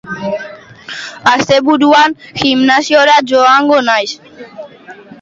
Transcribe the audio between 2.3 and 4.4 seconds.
gimnasiora joango naiz